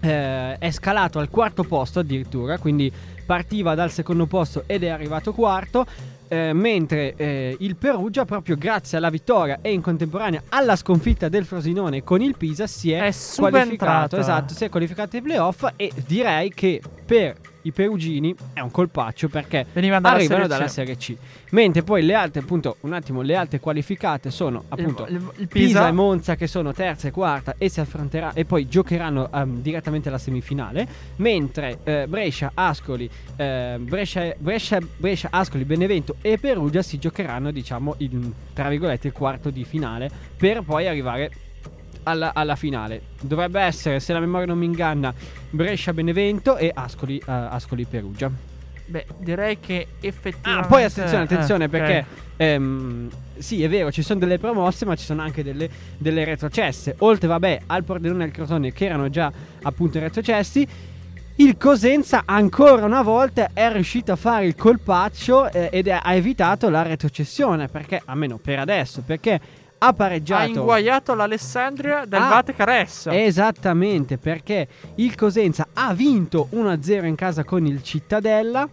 [0.00, 2.92] eh, è scalato al quarto posto addirittura, quindi
[3.26, 5.84] partiva dal secondo posto ed è arrivato quarto.
[6.28, 11.44] Eh, mentre eh, il Perugia, proprio grazie alla vittoria e in contemporanea alla sconfitta del
[11.44, 14.16] Frosinone con il Pisa, si è, È qualificato.
[14.18, 15.66] Esatto, si è qualificato ai playoff.
[15.76, 20.68] E direi che per i perugini è un colpaccio perché Venivano dalla arrivano Serie dalla
[20.68, 21.16] Serie C.
[21.50, 25.48] Mentre poi le altre, appunto, un attimo, le altre qualificate sono appunto il, il- il
[25.48, 25.66] Pisa.
[25.66, 29.60] Pisa, e Monza che sono terza e quarta e si affronterà e poi giocheranno ehm,
[29.60, 36.82] direttamente alla semifinale mentre eh, Brescia, Ascoli, eh, Brescia, Brescia, Brescia, Ascoli, Benevento e Perugia
[36.82, 41.30] si giocheranno diciamo il, tra virgolette il quarto di finale per poi arrivare
[42.08, 45.12] alla, alla finale dovrebbe essere se la memoria non mi inganna
[45.50, 48.30] Brescia, Benevento e Ascoli, eh, Ascoli Perugia
[48.86, 50.66] Beh, direi che Ah, effettivamente.
[50.68, 52.06] poi attenzione, attenzione eh, perché
[52.38, 55.68] ehm, sì, è vero, ci sono delle promosse, ma ci sono anche delle,
[55.98, 56.94] delle retrocesse.
[57.00, 59.30] Oltre, vabbè, al Pordenone e al Crotone che erano già
[59.62, 60.66] appunto retrocessi.
[61.36, 66.14] Il Cosenza ancora una volta è riuscito a fare il colpaccio eh, ed è- ha
[66.14, 69.38] evitato la retrocessione, perché almeno per adesso, perché
[69.78, 73.14] ha pareggiato Ha inguaiato l'Alessandria del Ah, Vate Caressa.
[73.14, 78.68] Esattamente, perché il Cosenza ha vinto 1-0 in casa con il Cittadella,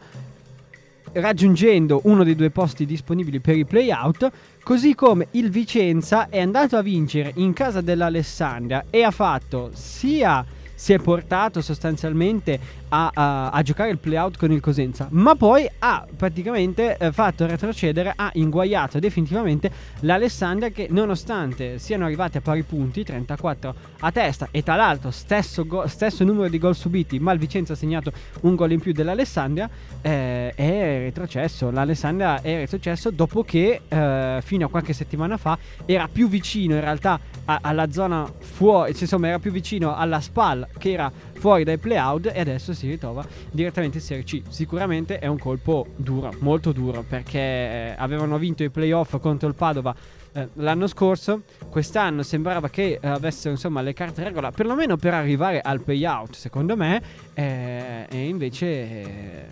[1.13, 4.29] raggiungendo uno dei due posti disponibili per i playout,
[4.63, 10.43] così come il Vicenza è andato a vincere in casa dell'Alessandria e ha fatto sia
[10.77, 12.59] si è portato sostanzialmente
[12.95, 17.45] a, a- a giocare il playout con il Cosenza, ma poi ha praticamente eh, fatto
[17.45, 19.69] retrocedere, ha inguaiato definitivamente
[20.01, 25.65] l'Alessandria che nonostante siano arrivati a pari punti, 34 a testa e tra l'altro stesso,
[25.65, 28.93] go- stesso numero di gol subiti, ma il Vicenza ha segnato un gol in più
[28.93, 29.69] dell'Alessandria,
[30.01, 31.71] eh, è retrocesso.
[31.71, 36.81] L'Alessandria è retrocesso dopo che eh, fino a qualche settimana fa era più vicino in
[36.81, 41.63] realtà a- alla zona fuori, cioè, insomma era più vicino alla SPAL che era fuori
[41.63, 44.41] dai playout e adesso si ritrova direttamente in Serie C.
[44.49, 49.55] Sicuramente è un colpo duro, molto duro, perché eh, avevano vinto i playoff contro il
[49.55, 49.95] Padova
[50.33, 51.43] eh, l'anno scorso.
[51.69, 56.75] Quest'anno sembrava che eh, avessero insomma le carte regola, perlomeno per arrivare al payout, secondo
[56.75, 57.01] me,
[57.33, 58.65] eh, e invece.
[58.67, 59.45] eh,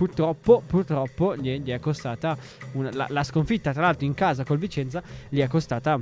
[0.00, 2.34] Purtroppo, purtroppo gli è costata
[2.72, 5.98] una- la, la sconfitta, tra l'altro in casa col Vicenza, gli è costata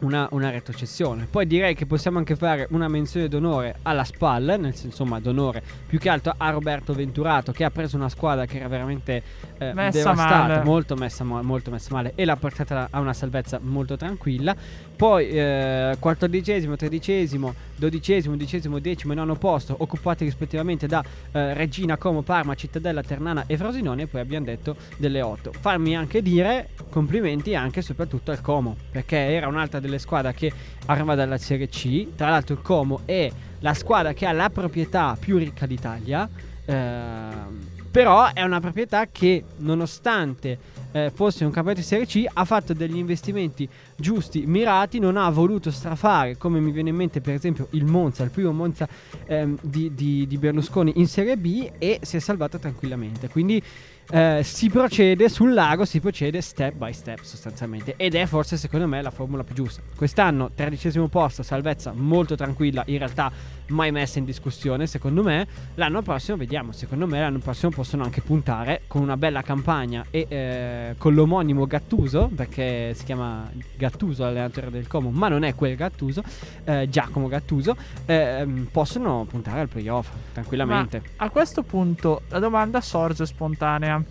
[0.00, 1.26] una, una retrocessione.
[1.30, 5.62] Poi direi che possiamo anche fare una menzione d'onore alla SPAL, nel senso insomma d'onore
[5.86, 9.22] più che altro a Roberto Venturato che ha preso una squadra che era veramente
[9.58, 10.64] eh, Messa devastata, male.
[10.64, 14.54] molto messa, mo- molto messa male e l'ha portata a una salvezza molto tranquilla.
[14.96, 21.98] Poi eh, quattordicesimo, tredicesimo, dodicesimo, undicesimo, decimo e nono posto occupati rispettivamente da eh, Regina,
[21.98, 25.52] Como, Parma, Cittadella, Ternana e Frosinone e poi abbiamo detto delle otto.
[25.52, 30.52] Farmi anche dire complimenti anche e soprattutto al Como perché era un'altra delle squadre che
[30.86, 32.08] arriva dalla Serie C.
[32.14, 36.28] Tra l'altro il Como è la squadra che ha la proprietà più ricca d'Italia.
[36.66, 40.58] ehm, però è una proprietà che nonostante
[40.92, 45.30] eh, fosse un campionato di Serie C ha fatto degli investimenti giusti, mirati, non ha
[45.30, 48.86] voluto strafare come mi viene in mente per esempio il Monza, il primo Monza
[49.26, 53.30] ehm, di, di- di Berlusconi in Serie B e si è salvata tranquillamente.
[53.30, 53.62] Quindi
[54.10, 58.86] eh, si procede sul lago, si procede step by step sostanzialmente ed è forse secondo
[58.86, 59.82] me la formula più giusta.
[59.96, 63.32] Quest'anno tredicesimo posto, salvezza molto tranquilla, in realtà
[63.68, 65.46] mai messa in discussione secondo me.
[65.74, 70.26] L'anno prossimo vediamo, secondo me l'anno prossimo possono anche puntare con una bella campagna e
[70.28, 75.76] eh, con l'omonimo Gattuso, perché si chiama Gattuso l'allenatore del Como, ma non è quel
[75.76, 76.22] Gattuso,
[76.64, 77.76] eh, Giacomo Gattuso,
[78.06, 81.02] ehm, possono puntare al playoff tranquillamente.
[81.16, 84.02] Ma a questo punto la domanda sorge spontanea.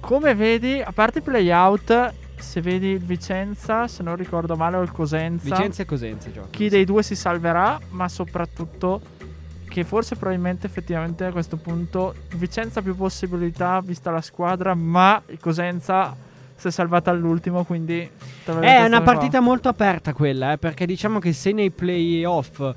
[0.00, 4.82] Come vedi, a parte i playout, se vedi il Vicenza, se non ricordo male, o
[4.82, 6.48] il Cosenza, Vicenza e Cosenza giocano.
[6.50, 9.00] chi dei due si salverà, ma soprattutto
[9.68, 15.22] che forse probabilmente effettivamente a questo punto Vicenza ha più possibilità vista la squadra, ma
[15.26, 16.16] il Cosenza
[16.56, 18.08] si è salvata all'ultimo, quindi...
[18.44, 22.74] È una partita molto aperta quella, eh, perché diciamo che se nei playoff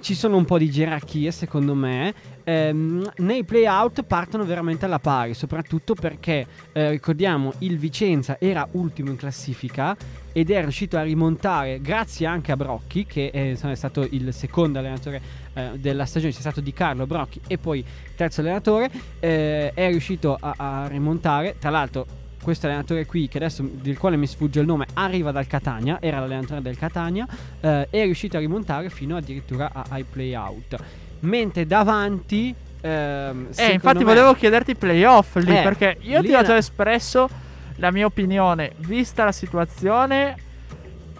[0.00, 2.14] ci sono un po' di gerarchie, secondo me.
[2.48, 9.10] Ehm, nei playout partono veramente alla pari, soprattutto perché eh, ricordiamo il Vicenza era ultimo
[9.10, 9.94] in classifica
[10.32, 14.32] ed è riuscito a rimontare grazie anche a Brocchi, che è, insomma, è stato il
[14.32, 15.20] secondo allenatore
[15.52, 17.84] eh, della stagione, c'è stato Di Carlo Brocchi e poi
[18.16, 18.90] terzo allenatore.
[19.20, 22.06] Eh, è riuscito a, a rimontare, tra l'altro
[22.42, 26.20] questo allenatore qui, che adesso del quale mi sfugge il nome, arriva dal Catania, era
[26.20, 27.26] l'allenatore del Catania,
[27.60, 31.06] eh, è riuscito a rimontare fino addirittura a, ai playout.
[31.20, 32.54] Mentre davanti...
[32.80, 34.04] Ehm, eh, infatti me...
[34.04, 37.28] volevo chiederti playoff lì, eh, perché io ti ho già espresso
[37.76, 40.36] la mia opinione, vista la situazione,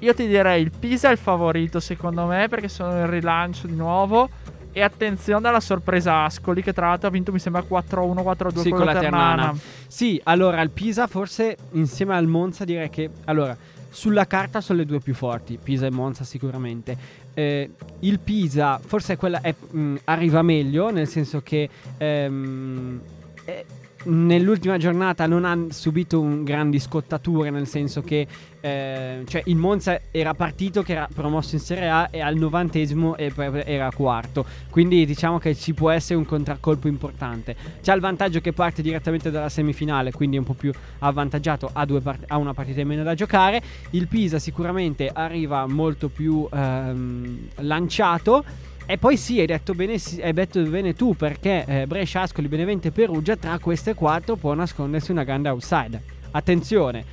[0.01, 3.75] io ti direi il Pisa è il favorito secondo me, perché sono in rilancio di
[3.75, 4.29] nuovo.
[4.71, 8.71] E attenzione alla sorpresa Ascoli che tra l'altro ha vinto mi sembra 4-1, 4-2 sì,
[8.71, 9.01] con, la Ternana.
[9.01, 9.59] Ternana.
[9.89, 13.11] Sì, allora il Pisa forse insieme al Monza direi che...
[13.25, 13.57] Allora,
[13.89, 16.97] sulla carta sono le due più forti, Pisa e Monza sicuramente.
[17.39, 17.71] Eh,
[18.01, 21.69] il Pisa forse quella, è, mh, arriva meglio, nel senso che...
[21.97, 23.01] Ehm,
[23.45, 23.65] è,
[24.09, 28.27] nell'ultima giornata non ha subito grandi scottature, nel senso che
[28.61, 33.17] eh, cioè il Monza era partito che era promosso in Serie A e al novantesimo
[33.17, 34.45] era quarto.
[34.71, 37.55] Quindi diciamo che ci può essere un contraccolpo importante.
[37.83, 41.87] C'ha il vantaggio che parte direttamente dalla semifinale, quindi è un po' più avvantaggiato, ha,
[42.03, 43.63] part- ha una partita in meno da giocare.
[43.91, 48.45] Il Pisa sicuramente arriva molto più ehm, lanciato.
[48.91, 52.89] E poi sì, hai detto bene, hai detto bene tu perché eh, Brescia, Ascoli, Benevente
[52.89, 56.03] e Perugia tra queste quattro può nascondersi una grande outside.
[56.31, 57.05] Attenzione,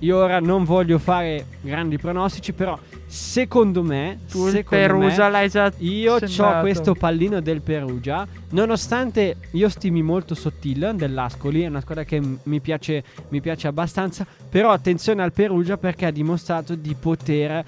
[0.00, 5.48] io ora non voglio fare grandi pronostici, però secondo me, tu secondo Perugia me, l'hai
[5.48, 11.82] già io ho questo pallino del Perugia, nonostante io stimi molto Sottil dell'Ascoli, è una
[11.82, 16.96] squadra che mi piace, mi piace abbastanza, però attenzione al Perugia perché ha dimostrato di
[16.98, 17.64] poter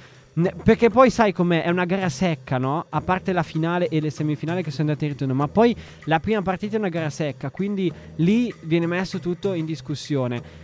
[0.65, 2.87] perché poi sai com'è, è una gara secca, no?
[2.89, 6.19] A parte la finale e le semifinali che sono andate in ritorno, ma poi la
[6.19, 10.63] prima partita è una gara secca, quindi lì viene messo tutto in discussione.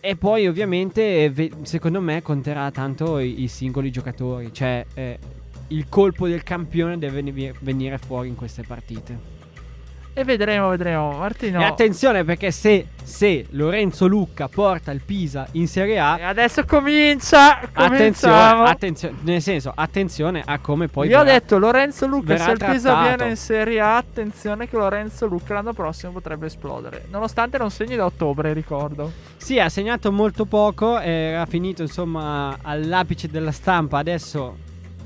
[0.00, 1.32] E poi ovviamente
[1.62, 5.18] secondo me conterà tanto i, i singoli giocatori, cioè eh,
[5.68, 9.39] il colpo del campione deve venire fuori in queste partite.
[10.20, 11.12] E vedremo, vedremo.
[11.12, 11.62] Martino.
[11.62, 16.18] E attenzione perché se, se, Lorenzo Lucca porta il Pisa in Serie A.
[16.18, 17.58] E adesso comincia.
[17.72, 21.08] Attenzione, attenzione, nel senso, attenzione a come poi.
[21.08, 22.36] Io verrà, ho detto Lorenzo Lucca.
[22.36, 27.06] Se il Pisa viene in Serie A, attenzione che Lorenzo Lucca l'anno prossimo potrebbe esplodere.
[27.08, 29.10] Nonostante non segni da ottobre, ricordo.
[29.38, 31.00] Sì, ha segnato molto poco.
[31.00, 33.96] Era finito insomma all'apice della stampa.
[33.96, 34.54] Adesso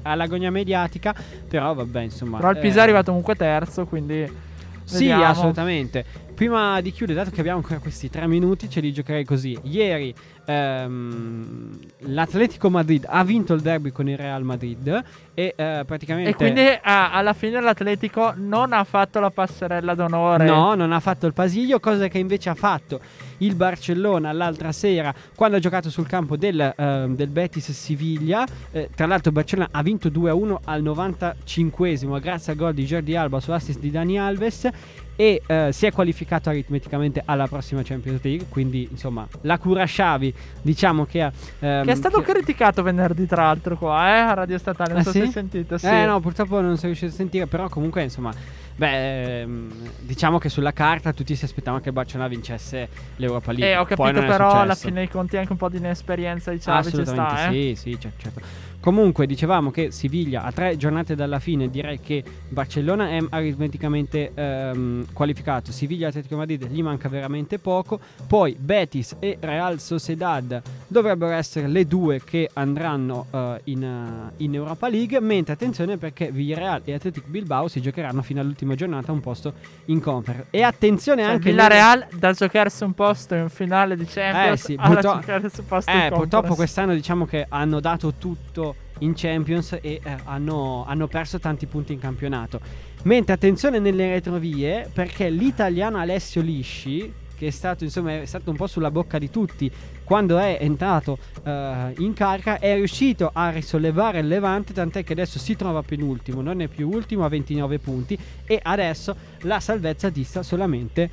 [0.02, 1.14] all'agonia mediatica.
[1.48, 2.38] Però vabbè, insomma.
[2.38, 4.52] Però il Pisa eh, è arrivato comunque terzo, quindi.
[4.84, 6.04] Sì, assolutamente.
[6.34, 9.56] Prima di chiudere, dato che abbiamo ancora questi tre minuti, ce li giocherei così.
[9.62, 10.12] Ieri
[10.46, 16.30] ehm, l'Atletico Madrid ha vinto il derby con il Real Madrid e eh, praticamente...
[16.30, 20.44] E quindi ah, alla fine l'Atletico non ha fatto la passerella d'onore.
[20.44, 23.00] No, non ha fatto il Pasillo, cosa che invece ha fatto
[23.38, 28.44] il Barcellona l'altra sera quando ha giocato sul campo del, eh, del Betis Siviglia.
[28.72, 33.14] Eh, tra l'altro il Barcellona ha vinto 2-1 al 95esimo grazie al gol di Jordi
[33.14, 34.68] Alba su assist di Dani Alves
[35.16, 40.34] e eh, si è qualificato aritmeticamente alla prossima Champions League quindi insomma la cura Sciavi
[40.62, 42.32] diciamo che ha ehm, che è stato che...
[42.32, 45.18] criticato venerdì tra l'altro qua eh, a Radio Statale non ah, so sì?
[45.18, 45.86] se hai sentito sì.
[45.86, 48.32] eh no purtroppo non sono riuscito a sentire però comunque insomma
[48.76, 53.70] Beh, ehm, diciamo che sulla carta tutti si aspettavano che il Barcellona vincesse l'Europa League.
[53.70, 56.90] Eh, ho capito, però alla fine dei conti anche un po' di inesperienza di Xavi
[56.90, 57.52] ci sta, eh?
[57.52, 58.40] Sì, sì, certo.
[58.84, 65.06] Comunque dicevamo che Siviglia a tre giornate dalla fine direi che Barcellona è aritmeticamente ehm,
[65.14, 71.66] qualificato, Siviglia Atletico Madrid gli manca veramente poco, poi Betis e Real Sociedad dovrebbero essere
[71.66, 76.92] le due che andranno uh, in, uh, in, Europa League, mentre attenzione perché Villarreal e
[76.92, 79.54] Atletico Bilbao si giocheranno fino all'ultima giornata un posto
[79.86, 80.48] in conference.
[80.50, 81.48] E attenzione cioè, anche...
[81.48, 85.90] Villarreal da giocarsi un posto in finale di Champions eh, sì, purtro- giocarsi un posto
[85.90, 91.06] eh, in purtroppo quest'anno diciamo che hanno dato tutto in Champions e eh, hanno, hanno
[91.06, 92.60] perso tanti punti in campionato.
[93.04, 98.56] Mentre attenzione nelle retrovie perché l'italiano Alessio Lisci, che è stato, insomma, è stato un
[98.56, 99.70] po' sulla bocca di tutti
[100.04, 101.50] quando è entrato uh,
[101.98, 106.60] in carica, è riuscito a risollevare il Levante, tant'è che adesso si trova penultimo, non
[106.60, 111.10] è più ultimo a 29 punti e adesso la salvezza dista solamente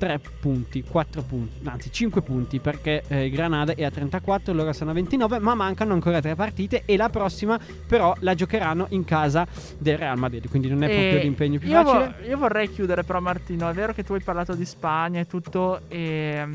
[0.00, 4.92] 3 punti, 4 punti, anzi 5 punti perché eh, Granada è a 34, loro sono
[4.92, 9.46] a 29, ma mancano ancora 3 partite e la prossima però la giocheranno in casa
[9.76, 12.14] del Real Madrid, quindi non è E proprio l'impegno più io facile.
[12.18, 15.26] vo- io vorrei chiudere però Martino, è vero che tu hai parlato di Spagna e
[15.26, 16.46] tutto e,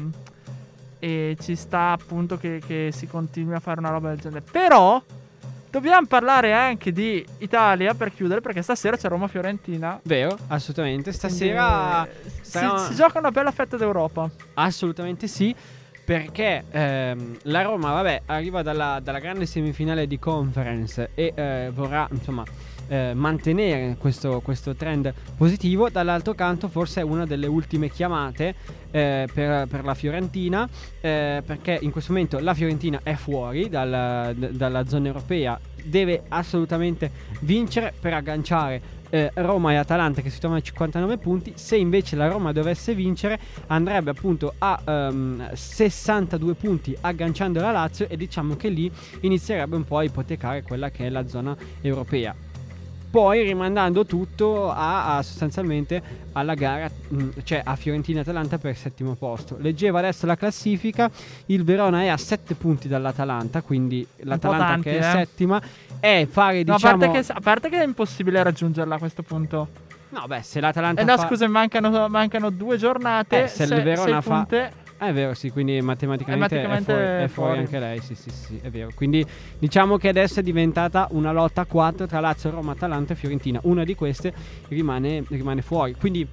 [0.98, 4.44] e ci sta appunto che, che si continui a fare una roba del genere.
[4.50, 5.00] Però
[5.76, 10.00] dobbiamo parlare anche di Italia per chiudere perché stasera c'è Roma-Fiorentina.
[10.04, 11.12] Vero, assolutamente.
[11.12, 14.30] Stasera Quindi, eh, sarà- si, si gioca una bella fetta d'Europa.
[14.54, 15.54] Assolutamente sì.
[16.06, 22.08] Perché ehm, la Roma, vabbè, arriva dalla, dalla grande semifinale di conference e eh, vorrà,
[22.12, 22.44] insomma,
[22.88, 25.90] eh, mantenere questo, questo trend positivo.
[25.90, 28.56] Dall'altro canto, forse è una delle ultime chiamate
[28.92, 30.68] eh, per, per la Fiorentina.
[31.02, 35.60] eh, perché in questo momento la Fiorentina è fuori dalla, d- dalla zona europea.
[35.84, 37.12] Deve assolutamente
[37.42, 41.54] vincere per agganciare eh, Roma e Atalanta che si trovano a 59 punti.
[41.56, 48.08] Se invece la Roma dovesse vincere, andrebbe appunto a ehm, 62 punti agganciando la Lazio
[48.10, 52.36] e diciamo che lì inizierebbe un po' a ipotecare quella che è la zona europea.
[53.16, 56.02] Poi rimandando tutto a, a sostanzialmente
[56.34, 59.56] alla gara, mh, cioè a Fiorentina-Atalanta per il settimo posto.
[59.58, 61.10] Leggevo adesso la classifica,
[61.46, 65.12] il Verona è a 7 punti dall'Atalanta, quindi l'Atalanta tanti, che è eh.
[65.12, 65.62] settima
[65.98, 66.96] è fare No, diciamo...
[66.96, 69.68] a, parte che, a parte che è impossibile raggiungerla a questo punto.
[70.10, 71.26] No, beh, se l'Atalanta Eh no, fa...
[71.26, 73.44] scusa, mancano, mancano due giornate.
[73.44, 76.62] Eh, se il se- Verona sei fa- punte- Ah, è vero, sì, quindi matematicamente, Eh,
[76.68, 77.60] matematicamente è, fuori, è fuori fuori.
[77.60, 78.92] anche lei, sì, sì, sì, è vero.
[78.96, 79.26] Quindi
[79.60, 83.60] diciamo che adesso è diventata una lotta a quattro tra Lazio, Roma, Atalanta e Fiorentina.
[83.64, 84.34] Una di queste
[84.70, 85.96] rimane, rimane fuori.
[86.00, 86.26] Quindi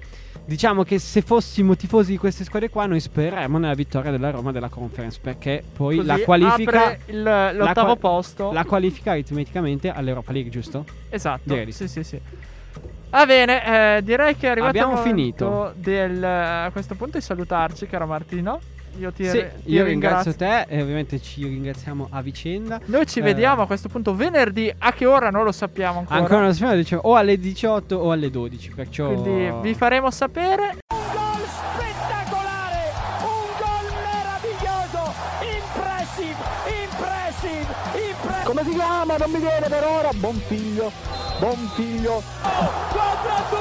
[0.45, 4.53] diciamo che se fossimo tifosi di queste squadre qua, noi spereremmo nella vittoria della Roma
[4.53, 6.97] della conference, perché poi così la qualifica...
[7.07, 8.51] il- l'ottavo qua- posto.
[8.53, 10.85] La qualifica aritmeticamente all'Europa League, giusto?
[11.09, 11.41] Esatto.
[11.43, 12.19] Direi di Sì, sì, sì.
[13.13, 15.73] Va bene, eh, direi che è arrivato Abbiamo il momento finito.
[15.75, 18.59] Del, a questo punto di salutarci, caro Martino.
[18.97, 22.79] Io ti, sì, ti io ringrazio te e ovviamente ci ringraziamo a vicenda.
[22.85, 24.73] Noi ci Eh, vediamo a questo punto venerdì.
[24.79, 26.19] A che ora non lo sappiamo ancora.
[26.19, 29.07] Ancora una settimana dicevo o alle 18 o alle 12, perciò...
[29.13, 30.77] Quindi vi faremo sapere.
[30.87, 32.91] Un gol spettacolare,
[33.21, 36.35] un gol meraviglioso, impressive,
[36.83, 37.73] impressive,
[38.09, 38.43] impressive.
[38.43, 39.17] Come si chiama?
[39.17, 40.09] Non mi viene per ora.
[40.15, 41.12] Buon figlio.
[41.43, 42.23] Buon figlio.
[42.41, 43.59] 4 a 2,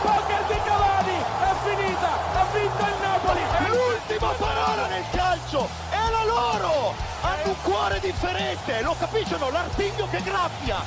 [0.00, 3.42] poker di Cavani, è finita, ha vinto il Napoli.
[3.68, 6.94] L'ultima parola nel calcio è la loro!
[7.20, 9.50] Hanno un cuore differente, lo capiscono?
[9.50, 10.78] L'artiglio che graffia!